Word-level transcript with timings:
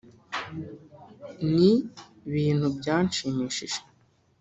Ni 1.55 1.71
bintu 2.33 2.67
byanshimishije 2.77 3.79